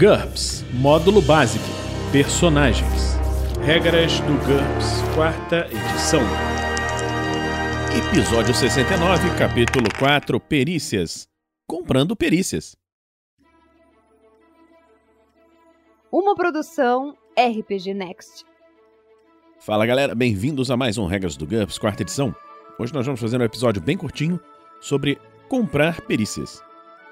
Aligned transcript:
GURPS 0.00 0.64
Módulo 0.72 1.20
Básico 1.20 1.62
Personagens 2.10 3.18
Regras 3.62 4.18
do 4.20 4.32
GURPS, 4.46 5.02
quarta 5.14 5.66
edição. 5.66 6.22
Episódio 8.08 8.54
69, 8.54 9.36
capítulo 9.36 9.88
4 9.98 10.40
Perícias. 10.40 11.28
Comprando 11.68 12.16
perícias. 12.16 12.74
Uma 16.10 16.34
produção 16.34 17.14
RPG 17.38 17.92
Next. 17.92 18.46
Fala 19.58 19.84
galera, 19.84 20.14
bem-vindos 20.14 20.70
a 20.70 20.78
mais 20.78 20.96
um 20.96 21.04
Regras 21.04 21.36
do 21.36 21.46
GURPS, 21.46 21.76
quarta 21.76 22.02
edição. 22.04 22.34
Hoje 22.78 22.94
nós 22.94 23.04
vamos 23.04 23.20
fazer 23.20 23.38
um 23.38 23.44
episódio 23.44 23.82
bem 23.82 23.98
curtinho 23.98 24.40
sobre 24.80 25.20
comprar 25.46 26.00
perícias. 26.00 26.69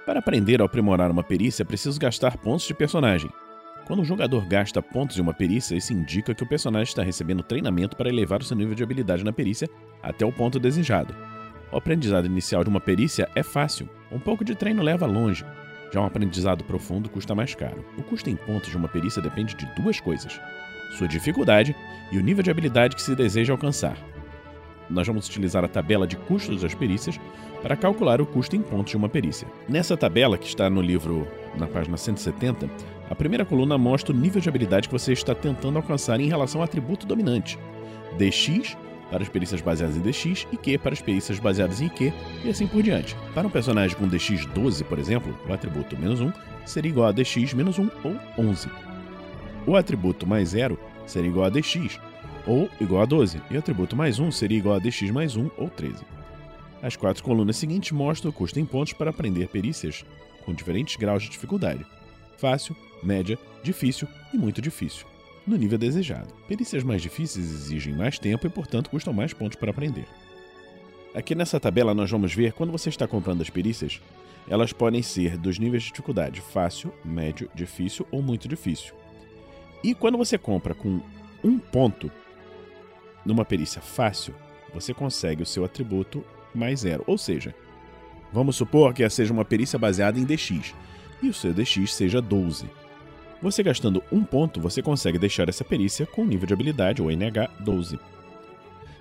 Para 0.09 0.21
aprender 0.21 0.63
ou 0.63 0.65
aprimorar 0.65 1.11
uma 1.11 1.23
perícia, 1.23 1.63
é 1.63 1.67
preciso 1.67 2.01
gastar 2.01 2.39
pontos 2.39 2.67
de 2.67 2.73
personagem. 2.73 3.29
Quando 3.87 4.01
um 4.01 4.05
jogador 4.07 4.47
gasta 4.47 4.81
pontos 4.81 5.15
de 5.15 5.21
uma 5.21 5.35
perícia, 5.35 5.77
isso 5.77 5.93
indica 5.93 6.35
que 6.35 6.43
o 6.43 6.49
personagem 6.49 6.89
está 6.89 7.03
recebendo 7.03 7.43
treinamento 7.43 7.95
para 7.95 8.09
elevar 8.09 8.41
o 8.41 8.43
seu 8.43 8.57
nível 8.57 8.75
de 8.75 8.83
habilidade 8.83 9.23
na 9.23 9.35
perícia 9.35 9.69
até 10.03 10.25
o 10.25 10.33
ponto 10.33 10.59
desejado. 10.59 11.15
O 11.71 11.77
aprendizado 11.77 12.25
inicial 12.25 12.65
de 12.65 12.71
uma 12.71 12.81
perícia 12.81 13.29
é 13.35 13.43
fácil, 13.43 13.87
um 14.11 14.19
pouco 14.19 14.47
de 14.47 14.55
treino 14.55 14.83
leva 14.83 15.05
longe. 15.05 15.45
Já 15.93 16.01
um 16.01 16.07
aprendizado 16.07 16.65
profundo 16.65 17.11
custa 17.11 17.35
mais 17.35 17.55
caro. 17.55 17.85
O 17.99 18.03
custo 18.03 18.31
em 18.31 18.37
pontos 18.37 18.71
de 18.71 18.79
uma 18.79 18.89
perícia 18.89 19.21
depende 19.21 19.55
de 19.55 19.67
duas 19.75 20.01
coisas: 20.01 20.41
sua 20.97 21.07
dificuldade 21.07 21.77
e 22.11 22.17
o 22.17 22.23
nível 22.23 22.43
de 22.43 22.51
habilidade 22.51 22.97
que 22.97 23.03
se 23.03 23.15
deseja 23.15 23.53
alcançar 23.53 23.99
nós 24.91 25.07
vamos 25.07 25.29
utilizar 25.29 25.65
a 25.65 25.69
tabela 25.69 26.07
de 26.07 26.17
custos 26.17 26.63
das 26.63 26.75
perícias 26.75 27.21
para 27.63 27.77
calcular 27.77 28.21
o 28.21 28.27
custo 28.27 28.57
em 28.57 28.63
pontos 28.63 28.91
de 28.91 28.97
uma 28.97 29.09
perícia. 29.09 29.49
Nessa 29.69 29.97
tabela, 29.97 30.39
que 30.39 30.47
está 30.47 30.69
no 30.71 30.81
livro 30.81 31.27
na 31.57 31.67
página 31.67 31.97
170, 31.97 32.69
a 33.11 33.15
primeira 33.15 33.45
coluna 33.45 33.77
mostra 33.77 34.15
o 34.15 34.19
nível 34.19 34.41
de 34.41 34.49
habilidade 34.49 34.89
que 34.89 34.95
você 34.95 35.13
está 35.13 35.35
tentando 35.35 35.77
alcançar 35.77 36.21
em 36.21 36.29
relação 36.29 36.61
ao 36.61 36.65
atributo 36.65 37.07
dominante. 37.07 37.59
DX 38.17 38.77
para 39.11 39.23
as 39.23 39.29
perícias 39.29 39.63
baseadas 39.63 39.97
em 39.97 40.01
DX 40.01 40.47
e 40.53 40.57
Q 40.57 40.79
para 40.79 40.93
as 40.93 41.01
perícias 41.01 41.39
baseadas 41.39 41.81
em 41.81 41.87
IQ 41.87 42.13
e 42.45 42.51
assim 42.51 42.67
por 42.67 42.83
diante. 42.83 43.17
Para 43.35 43.47
um 43.47 43.51
personagem 43.51 43.97
com 43.97 44.07
DX 44.07 44.45
12, 44.47 44.85
por 44.85 44.99
exemplo, 44.99 45.35
o 45.49 45.53
atributo 45.53 45.97
menos 45.99 46.21
1 46.21 46.31
seria 46.67 46.91
igual 46.91 47.07
a 47.09 47.13
DX 47.13 47.55
menos 47.55 47.79
1 47.79 47.89
ou 48.05 48.17
11. 48.39 48.69
O 49.67 49.77
atributo 49.77 50.27
mais 50.27 50.51
0 50.51 50.79
seria 51.07 51.31
igual 51.31 51.47
a 51.47 51.51
DX 51.51 51.99
ou 52.49 52.69
igual 52.81 53.03
a 53.03 53.05
12, 53.05 53.41
e 53.51 53.57
o 53.57 53.59
atributo 53.59 53.95
mais 53.95 54.19
1 54.19 54.33
seria 54.33 54.57
igual 54.57 54.77
a 54.77 54.79
dx 54.79 55.11
mais 55.11 55.37
1 55.37 55.51
ou 55.59 55.69
13. 55.69 55.97
As 56.83 56.97
quatro 56.97 57.23
colunas 57.23 57.57
seguintes 57.57 57.93
mostram 57.93 58.31
o 58.31 58.33
custo 58.33 58.61
em 58.61 58.65
pontos 58.65 58.93
para 58.93 59.11
aprender 59.11 59.49
perícias 59.49 60.05
com 60.45 60.55
diferentes 60.55 60.97
graus 60.97 61.23
de 61.23 61.31
dificuldade: 61.31 61.85
fácil, 62.37 62.77
média, 63.03 63.39
difícil 63.63 64.07
e 64.33 64.37
muito 64.37 64.63
difícil, 64.63 65.07
no 65.47 65.57
nível 65.57 65.79
desejado. 65.79 66.33
Perícias 66.47 66.83
mais 66.83 67.03
difíceis 67.03 67.51
exigem 67.51 67.95
mais 67.95 68.19
tempo 68.19 68.47
e, 68.47 68.51
portanto, 68.51 68.91
custam 68.91 69.13
mais 69.13 69.33
pontos 69.33 69.59
para 69.59 69.71
aprender. 69.71 70.07
Aqui 71.15 71.35
nessa 71.35 71.59
tabela 71.59 71.95
nós 71.95 72.11
vamos 72.11 72.33
ver 72.33 72.53
quando 72.53 72.71
você 72.71 72.89
está 72.89 73.09
comprando 73.09 73.43
as 73.43 73.51
perícias, 73.51 74.01
elas 74.49 74.73
podem 74.73 75.03
ser 75.03 75.37
dos 75.37 75.59
níveis 75.59 75.83
de 75.83 75.91
dificuldade 75.91 76.41
fácil, 76.41 76.93
médio, 77.05 77.51
difícil 77.55 78.07
ou 78.11 78.23
muito 78.23 78.47
difícil. 78.47 78.95
E 79.83 79.95
quando 79.95 80.19
você 80.19 80.39
compra 80.39 80.75
com 80.75 81.01
um 81.43 81.59
ponto, 81.59 82.11
numa 83.25 83.45
perícia 83.45 83.81
fácil, 83.81 84.35
você 84.73 84.93
consegue 84.93 85.43
o 85.43 85.47
seu 85.47 85.65
atributo 85.65 86.25
mais 86.55 86.81
zero. 86.81 87.05
Ou 87.07 87.19
seja, 87.19 87.55
vamos 88.33 88.57
supor 88.57 88.93
que 88.93 89.09
seja 89.09 89.33
uma 89.33 89.45
perícia 89.45 89.79
baseada 89.79 90.19
em 90.19 90.25
DX 90.25 90.75
e 91.23 91.29
o 91.29 91.35
seu 91.35 91.53
DX 91.53 91.93
seja 91.93 92.21
12. 92.21 92.67
Você 93.41 93.63
gastando 93.63 94.03
um 94.11 94.25
ponto, 94.25 94.61
você 94.61 94.83
consegue 94.83 95.19
deixar 95.19 95.49
essa 95.49 95.65
perícia 95.65 96.05
com 96.07 96.25
nível 96.25 96.47
de 96.47 96.53
habilidade, 96.53 97.01
ou 97.01 97.11
NH, 97.11 97.49
12. 97.61 97.99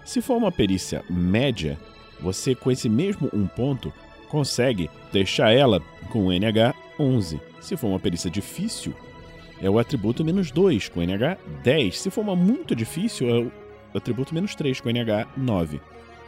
Se 0.05 0.21
for 0.21 0.37
uma 0.37 0.51
perícia 0.51 1.03
média, 1.09 1.77
você 2.19 2.53
com 2.53 2.71
esse 2.71 2.87
mesmo 2.87 3.29
um 3.33 3.47
ponto 3.47 3.91
consegue 4.29 4.89
deixar 5.11 5.51
ela 5.51 5.81
com 6.09 6.31
NH 6.31 6.75
11. 6.99 7.41
Se 7.59 7.75
for 7.75 7.87
uma 7.87 7.99
perícia 7.99 8.29
difícil, 8.29 8.93
é 9.61 9.69
o 9.69 9.79
atributo 9.79 10.23
menos 10.23 10.51
2, 10.51 10.89
com 10.89 11.01
NH 11.01 11.37
10. 11.63 11.99
Se 11.99 12.09
for 12.11 12.21
uma 12.21 12.35
muito 12.35 12.75
difícil, 12.75 13.29
é 13.29 13.39
o 13.39 13.51
atributo 13.95 14.33
menos 14.33 14.53
3, 14.55 14.79
com 14.79 14.89
NH 14.89 15.27
9. 15.35 15.81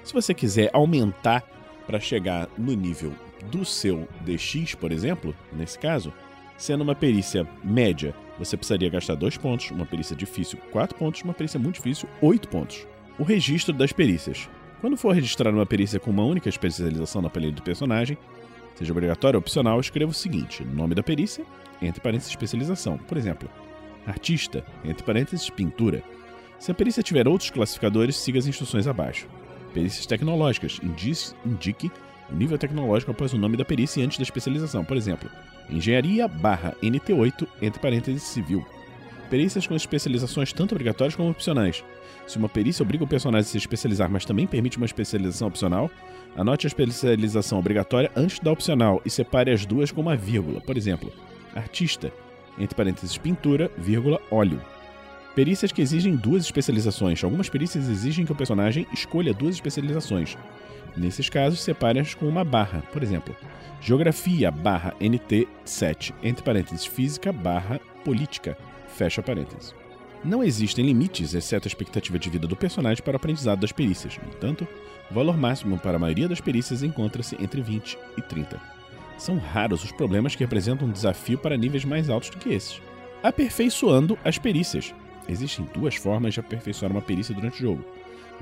Se 0.09 0.13
você 0.15 0.33
quiser 0.33 0.71
aumentar 0.73 1.43
para 1.85 1.99
chegar 1.99 2.49
no 2.57 2.73
nível 2.73 3.13
do 3.51 3.63
seu 3.63 4.07
DX, 4.21 4.73
por 4.73 4.91
exemplo, 4.91 5.35
nesse 5.53 5.77
caso, 5.77 6.11
sendo 6.57 6.81
uma 6.81 6.95
perícia 6.95 7.47
média, 7.63 8.15
você 8.39 8.57
precisaria 8.57 8.89
gastar 8.89 9.13
2 9.13 9.37
pontos, 9.37 9.69
uma 9.69 9.85
perícia 9.85 10.15
difícil 10.15 10.57
4 10.71 10.97
pontos, 10.97 11.21
uma 11.21 11.35
perícia 11.35 11.59
muito 11.59 11.75
difícil 11.75 12.09
8 12.23 12.47
pontos. 12.47 12.87
O 13.19 13.23
registro 13.23 13.71
das 13.71 13.93
perícias. 13.93 14.49
Quando 14.81 14.97
for 14.97 15.13
registrar 15.13 15.53
uma 15.53 15.63
perícia 15.63 15.99
com 15.99 16.09
uma 16.09 16.25
única 16.25 16.49
especialização 16.49 17.21
na 17.21 17.29
pele 17.29 17.51
do 17.51 17.61
personagem, 17.61 18.17
seja 18.73 18.91
obrigatório 18.91 19.37
ou 19.37 19.41
opcional, 19.41 19.79
escreva 19.79 20.09
o 20.09 20.15
seguinte: 20.15 20.65
nome 20.65 20.95
da 20.95 21.03
perícia, 21.03 21.45
entre 21.79 22.01
parênteses 22.01 22.31
especialização. 22.31 22.97
Por 22.97 23.15
exemplo, 23.15 23.47
artista, 24.07 24.65
entre 24.83 25.03
parênteses 25.03 25.51
pintura. 25.51 26.01
Se 26.57 26.71
a 26.71 26.73
perícia 26.73 27.03
tiver 27.03 27.27
outros 27.27 27.51
classificadores, 27.51 28.17
siga 28.17 28.39
as 28.39 28.47
instruções 28.47 28.87
abaixo. 28.87 29.27
Perícias 29.73 30.05
tecnológicas. 30.05 30.79
Indique 30.83 31.91
o 32.31 32.35
nível 32.35 32.57
tecnológico 32.57 33.11
após 33.11 33.33
o 33.33 33.37
nome 33.37 33.57
da 33.57 33.65
perícia 33.65 34.01
e 34.01 34.03
antes 34.03 34.17
da 34.17 34.23
especialização. 34.23 34.83
Por 34.83 34.97
exemplo, 34.97 35.29
Engenharia 35.69 36.27
barra 36.27 36.75
NT8, 36.81 37.47
entre 37.61 37.79
parênteses 37.79 38.23
civil. 38.23 38.65
Perícias 39.29 39.67
com 39.67 39.75
especializações 39.75 40.51
tanto 40.51 40.73
obrigatórias 40.73 41.15
como 41.15 41.29
opcionais. 41.29 41.83
Se 42.25 42.37
uma 42.37 42.49
perícia 42.49 42.81
obriga 42.81 43.03
o 43.03 43.07
personagem 43.07 43.47
a 43.47 43.51
se 43.51 43.57
especializar, 43.57 44.09
mas 44.09 44.25
também 44.25 44.47
permite 44.47 44.77
uma 44.77 44.85
especialização 44.87 45.47
opcional, 45.47 45.89
anote 46.35 46.65
a 46.65 46.69
especialização 46.69 47.59
obrigatória 47.59 48.11
antes 48.15 48.39
da 48.39 48.51
opcional 48.51 49.01
e 49.05 49.09
separe 49.09 49.51
as 49.51 49.65
duas 49.65 49.91
com 49.91 50.01
uma 50.01 50.15
vírgula. 50.15 50.59
Por 50.61 50.75
exemplo, 50.75 51.11
artista, 51.55 52.11
entre 52.57 52.75
parênteses 52.75 53.17
pintura, 53.17 53.71
vírgula, 53.77 54.19
óleo. 54.31 54.59
Perícias 55.35 55.71
que 55.71 55.81
exigem 55.81 56.15
duas 56.15 56.43
especializações. 56.43 57.23
Algumas 57.23 57.49
perícias 57.49 57.87
exigem 57.87 58.25
que 58.25 58.31
o 58.31 58.35
personagem 58.35 58.87
escolha 58.93 59.33
duas 59.33 59.55
especializações. 59.55 60.37
Nesses 60.97 61.29
casos, 61.29 61.61
separe-as 61.61 62.13
com 62.13 62.27
uma 62.27 62.43
barra. 62.43 62.81
Por 62.91 63.03
exemplo, 63.03 63.35
Geografia 63.81 64.51
barra 64.51 64.93
NT7, 64.99 66.13
entre 66.21 66.43
parênteses 66.43 66.85
Física 66.85 67.31
barra 67.31 67.79
Política, 68.03 68.57
fecha 68.87 69.21
parênteses. 69.21 69.73
Não 70.23 70.43
existem 70.43 70.85
limites, 70.85 71.33
exceto 71.33 71.65
a 71.65 71.69
expectativa 71.69 72.19
de 72.19 72.29
vida 72.29 72.45
do 72.45 72.55
personagem 72.55 73.01
para 73.01 73.13
o 73.13 73.15
aprendizado 73.15 73.61
das 73.61 73.71
perícias. 73.71 74.19
No 74.21 74.29
entanto, 74.29 74.67
o 75.09 75.13
valor 75.13 75.37
máximo 75.37 75.79
para 75.79 75.95
a 75.95 75.99
maioria 75.99 76.27
das 76.27 76.41
perícias 76.41 76.83
encontra-se 76.83 77.37
entre 77.41 77.61
20 77.61 77.97
e 78.17 78.21
30. 78.21 78.59
São 79.17 79.37
raros 79.37 79.83
os 79.83 79.93
problemas 79.93 80.35
que 80.35 80.43
representam 80.43 80.87
um 80.87 80.91
desafio 80.91 81.37
para 81.37 81.57
níveis 81.57 81.85
mais 81.85 82.09
altos 82.09 82.29
do 82.29 82.37
que 82.37 82.49
esses. 82.49 82.81
Aperfeiçoando 83.23 84.19
as 84.25 84.37
perícias. 84.37 84.93
Existem 85.29 85.63
duas 85.73 85.95
formas 85.95 86.33
de 86.33 86.39
aperfeiçoar 86.39 86.91
uma 86.91 87.01
perícia 87.01 87.35
durante 87.35 87.57
o 87.57 87.67
jogo: 87.67 87.85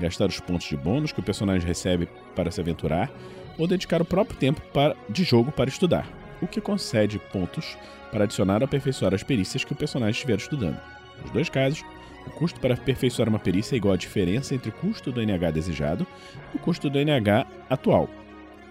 gastar 0.00 0.26
os 0.26 0.40
pontos 0.40 0.66
de 0.66 0.76
bônus 0.76 1.12
que 1.12 1.20
o 1.20 1.22
personagem 1.22 1.68
recebe 1.68 2.08
para 2.34 2.50
se 2.50 2.60
aventurar, 2.60 3.10
ou 3.58 3.66
dedicar 3.66 4.00
o 4.00 4.06
próprio 4.06 4.38
tempo 4.38 4.60
para, 4.72 4.96
de 5.08 5.22
jogo 5.22 5.52
para 5.52 5.68
estudar, 5.68 6.08
o 6.40 6.46
que 6.46 6.60
concede 6.60 7.18
pontos 7.18 7.76
para 8.10 8.24
adicionar 8.24 8.62
ou 8.62 8.64
aperfeiçoar 8.64 9.12
as 9.12 9.22
perícias 9.22 9.64
que 9.64 9.72
o 9.72 9.76
personagem 9.76 10.12
estiver 10.12 10.38
estudando. 10.38 10.80
Nos 11.20 11.30
dois 11.30 11.50
casos, 11.50 11.84
o 12.26 12.30
custo 12.30 12.58
para 12.58 12.74
aperfeiçoar 12.74 13.28
uma 13.28 13.38
perícia 13.38 13.76
é 13.76 13.78
igual 13.78 13.94
à 13.94 13.96
diferença 13.96 14.54
entre 14.54 14.70
o 14.70 14.72
custo 14.72 15.12
do 15.12 15.20
NH 15.20 15.50
desejado 15.52 16.06
e 16.54 16.56
o 16.56 16.60
custo 16.60 16.88
do 16.88 16.98
NH 16.98 17.46
atual. 17.68 18.08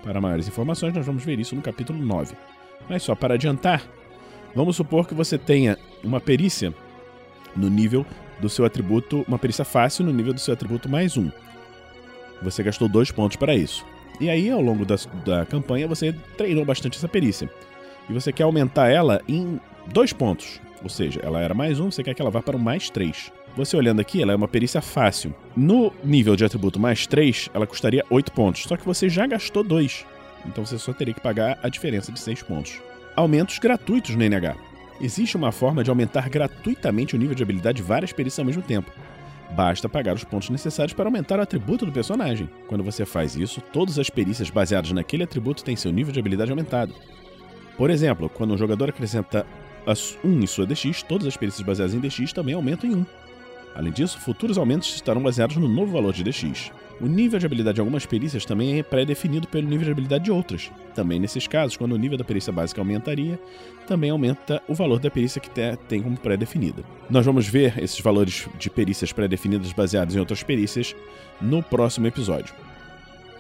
Para 0.04 0.22
maiores 0.22 0.48
informações, 0.48 0.94
nós 0.94 1.06
vamos 1.06 1.24
ver 1.24 1.40
isso 1.40 1.56
no 1.56 1.62
capítulo 1.62 2.00
9. 2.00 2.36
Mas 2.90 3.04
só 3.04 3.14
para 3.14 3.34
adiantar, 3.34 3.84
vamos 4.56 4.76
supor 4.76 5.08
que 5.08 5.14
você 5.14 5.38
tenha 5.38 5.78
uma 6.04 6.22
perícia 6.22 6.74
no 7.58 7.70
nível 7.70 8.06
do 8.40 8.48
seu 8.48 8.64
atributo, 8.64 9.26
uma 9.28 9.40
perícia 9.40 9.66
fácil 9.66 10.06
no 10.06 10.14
nível 10.14 10.34
do 10.34 10.40
seu 10.40 10.54
atributo 10.54 10.88
mais 10.88 11.18
um. 11.18 11.30
Você 12.42 12.62
gastou 12.64 12.88
dois 12.88 13.12
pontos 13.12 13.36
para 13.36 13.56
isso. 13.56 13.86
E 14.20 14.30
aí, 14.30 14.50
ao 14.50 14.62
longo 14.62 14.86
da, 14.86 14.96
da 15.26 15.46
campanha, 15.46 15.88
você 15.88 16.14
treinou 16.38 16.64
bastante 16.64 16.98
essa 16.98 17.08
perícia. 17.08 17.50
E 18.10 18.14
você 18.14 18.32
quer 18.32 18.44
aumentar 18.44 18.90
ela 18.90 19.22
em 19.28 19.60
dois 19.92 20.14
pontos. 20.14 20.62
Ou 20.84 20.90
seja, 20.90 21.20
ela 21.24 21.42
era 21.42 21.54
mais 21.54 21.80
um, 21.80 21.92
você 21.92 22.04
quer 22.04 22.14
que 22.14 22.22
ela 22.22 22.32
vá 22.32 22.42
para 22.42 22.56
o 22.56 22.60
mais 22.60 22.90
três. 22.90 23.32
Você 23.56 23.76
olhando 23.76 24.00
aqui, 24.00 24.22
ela 24.22 24.32
é 24.32 24.36
uma 24.36 24.48
perícia 24.48 24.82
fácil. 24.82 25.34
No 25.56 25.92
nível 26.04 26.36
de 26.36 26.46
atributo 26.46 26.80
mais 26.80 27.08
3, 27.08 27.50
ela 27.56 27.66
custaria 27.66 28.06
8 28.08 28.32
pontos. 28.32 28.64
Só 28.64 28.78
que 28.78 28.86
você 28.86 29.10
já 29.10 29.26
gastou 29.26 29.64
2. 29.64 30.06
Então 30.46 30.64
você 30.64 30.78
só 30.78 30.94
teria 30.94 31.14
que 31.14 31.20
pagar 31.20 31.58
a 31.64 31.68
diferença 31.68 32.12
de 32.12 32.20
6 32.20 32.44
pontos. 32.44 32.80
Aumentos 33.16 33.58
gratuitos 33.58 34.16
no 34.16 34.24
NH. 34.24 34.56
Existe 35.00 35.38
uma 35.38 35.52
forma 35.52 35.84
de 35.84 35.90
aumentar 35.90 36.28
gratuitamente 36.30 37.16
o 37.16 37.20
nível 37.20 37.36
de 37.36 37.44
habilidade 37.44 37.78
de 37.78 37.84
várias 37.84 38.12
perícias 38.12 38.40
ao 38.40 38.46
mesmo 38.46 38.62
tempo. 38.64 38.92
Basta 39.52 39.88
pagar 39.88 40.16
os 40.16 40.24
pontos 40.24 40.50
necessários 40.50 40.94
para 40.94 41.06
aumentar 41.06 41.40
o 41.40 41.42
atributo 41.42 41.86
do 41.86 41.92
personagem. 41.92 42.50
Quando 42.68 42.84
você 42.84 43.06
faz 43.06 43.36
isso, 43.36 43.62
todas 43.62 43.98
as 44.00 44.10
perícias 44.10 44.50
baseadas 44.50 44.92
naquele 44.92 45.24
atributo 45.24 45.64
têm 45.64 45.76
seu 45.76 45.92
nível 45.92 46.12
de 46.12 46.20
habilidade 46.20 46.52
aumentado. 46.52 46.94
Por 47.78 47.90
exemplo, 47.90 48.28
quando 48.28 48.54
um 48.54 48.58
jogador 48.58 48.90
acrescenta 48.90 49.46
1 50.24 50.42
em 50.42 50.48
sua 50.48 50.66
DX, 50.66 51.04
todas 51.04 51.28
as 51.28 51.38
perícias 51.38 51.66
baseadas 51.66 51.94
em 51.94 52.00
DX 52.00 52.34
também 52.34 52.56
aumentam 52.56 52.90
em 52.90 52.96
1. 52.96 53.06
Além 53.76 53.92
disso, 53.92 54.20
futuros 54.20 54.58
aumentos 54.58 54.94
estarão 54.96 55.22
baseados 55.22 55.58
no 55.58 55.68
novo 55.68 55.92
valor 55.92 56.12
de 56.12 56.24
DX. 56.24 56.72
O 57.00 57.06
nível 57.06 57.38
de 57.38 57.46
habilidade 57.46 57.76
de 57.76 57.82
algumas 57.82 58.08
perícias 58.08 58.44
também 58.44 58.80
é 58.80 58.84
pré-definido 58.84 59.48
pelo 59.48 59.68
nível 59.68 59.86
de 59.86 59.92
habilidade 59.92 60.24
de 60.24 60.32
outras. 60.32 60.72
Também 60.96 61.20
nesses 61.20 61.46
casos, 61.46 61.78
quando 61.78 61.92
o 61.92 61.98
nível 61.98 62.18
da 62.18 62.24
perícia 62.24 62.52
básica 62.52 62.82
aumentaria, 62.82 63.40
também 63.86 64.10
aumenta 64.10 64.64
o 64.68 64.74
valor 64.74 65.00
da 65.00 65.12
perícia 65.12 65.40
que 65.40 65.50
tem 65.88 66.02
como 66.02 66.18
pré-definida. 66.18 66.84
Nós 67.08 67.24
vamos 67.24 67.48
ver 67.48 67.78
esses 67.78 68.00
valores 68.00 68.48
de 68.58 68.70
perícias 68.70 69.12
pré-definidas 69.14 69.72
baseados 69.74 70.16
em 70.16 70.20
outras 70.20 70.42
perícias 70.42 70.96
no 71.40 71.62
próximo 71.62 72.08
episódio. 72.08 72.56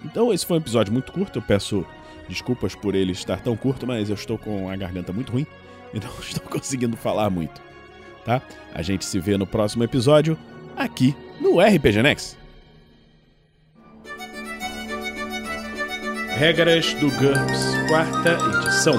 Então, 0.05 0.31
esse 0.31 0.45
foi 0.45 0.57
um 0.57 0.61
episódio 0.61 0.93
muito 0.93 1.11
curto, 1.11 1.39
eu 1.39 1.43
peço 1.43 1.83
desculpas 2.29 2.75
por 2.75 2.93
ele 2.93 3.11
estar 3.11 3.41
tão 3.41 3.57
curto, 3.57 3.87
mas 3.87 4.09
eu 4.09 4.15
estou 4.15 4.37
com 4.37 4.69
a 4.69 4.75
garganta 4.75 5.11
muito 5.11 5.31
ruim 5.31 5.47
e 5.93 5.99
não 5.99 6.11
estou 6.19 6.43
conseguindo 6.47 6.95
falar 6.95 7.29
muito. 7.31 7.66
Tá? 8.27 8.41
A 8.73 8.81
gente 8.81 9.05
se 9.05 9.21
vê 9.21 9.37
no 9.37 9.47
próximo 9.47 9.85
episódio 9.85 10.37
aqui 10.75 11.15
no 11.39 11.61
RPG 11.61 12.03
Next. 12.03 12.37
Regras 16.37 16.93
do 16.95 17.09
GURPS, 17.11 17.87
quarta 17.87 18.37
edição. 18.65 18.95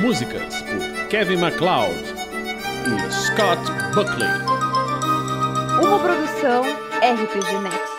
Músicas 0.00 0.62
por 0.62 1.08
Kevin 1.08 1.38
MacLeod 1.38 2.04
e 2.86 3.12
Scott 3.12 3.60
Buckley. 3.96 4.30
Uma 5.84 5.98
produção 5.98 6.62
RPG 6.62 7.58
Next. 7.64 7.93